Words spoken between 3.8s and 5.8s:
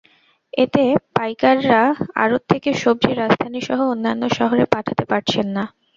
অন্যান্য শহরে পাঠাতে পারছেন না।